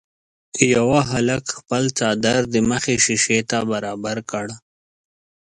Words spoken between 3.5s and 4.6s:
برابر کړ.